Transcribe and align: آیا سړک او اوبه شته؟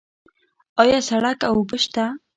آیا 0.81 0.99
سړک 1.09 1.39
او 1.49 1.53
اوبه 1.59 1.77
شته؟ 1.83 2.05